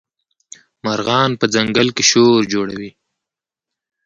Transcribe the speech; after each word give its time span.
مارغان 0.85 1.31
په 1.39 1.45
ځنګل 1.53 1.87
کي 1.95 2.03
شور 2.11 2.41
جوړوي. 2.53 2.91